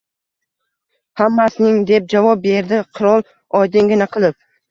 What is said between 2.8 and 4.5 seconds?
qirol oddiygina qilib.